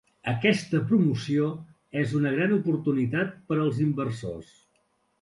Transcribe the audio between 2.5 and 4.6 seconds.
oportunitat per als inversors.